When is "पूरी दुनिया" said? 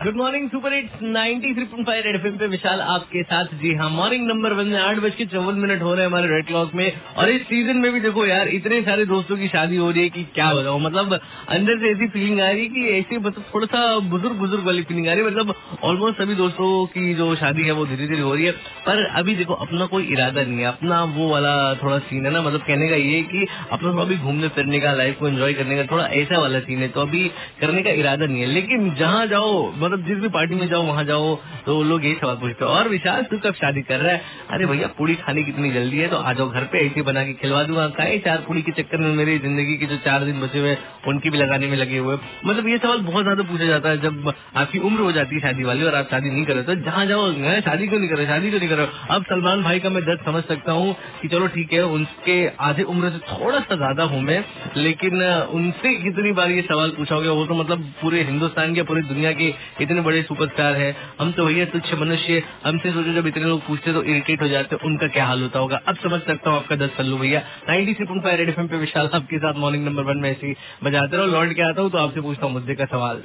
58.82-59.32